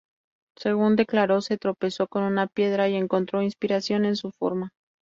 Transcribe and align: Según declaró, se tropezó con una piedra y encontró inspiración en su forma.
Según 0.57 0.95
declaró, 0.95 1.41
se 1.41 1.59
tropezó 1.59 2.07
con 2.07 2.23
una 2.23 2.47
piedra 2.47 2.89
y 2.89 2.95
encontró 2.95 3.43
inspiración 3.43 4.03
en 4.05 4.15
su 4.15 4.31
forma. 4.31 4.71